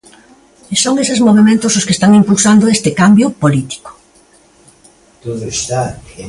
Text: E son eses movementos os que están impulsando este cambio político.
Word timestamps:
E 0.73 0.75
son 0.83 0.95
eses 1.03 1.23
movementos 1.27 1.77
os 1.79 1.85
que 1.87 1.95
están 1.97 2.11
impulsando 2.21 2.71
este 2.75 2.89
cambio 3.01 3.27
político. 3.41 3.91